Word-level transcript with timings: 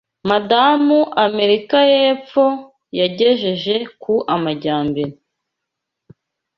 Madamu 0.29 0.97
Amerika 1.25 1.77
yepfo 1.93 2.45
yaygejeje 2.97 3.75
ku 4.01 4.13
amajyambere 4.35 5.13